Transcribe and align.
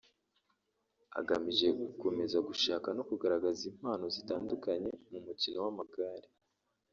agamije 1.19 1.67
gukomeza 1.79 2.37
gushaka 2.47 2.87
no 2.97 3.03
kugaragaza 3.09 3.61
impano 3.71 4.05
zitandukanye 4.15 4.89
mu 5.11 5.19
mukino 5.25 5.57
w’amagare 5.65 6.29